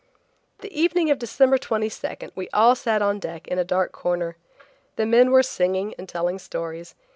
The 0.61 0.73
evening 0.75 1.11
of 1.11 1.19
December 1.19 1.59
22 1.59 2.31
we 2.33 2.49
all 2.53 2.73
sat 2.73 3.03
on 3.03 3.19
deck 3.19 3.47
in 3.47 3.59
a 3.59 3.63
dark 3.63 3.91
corner. 3.91 4.35
The 4.95 5.05
men 5.05 5.29
were 5.29 5.43
singing 5.43 5.93
and 5.99 6.09
telling 6.09 6.39
stories. 6.39 6.95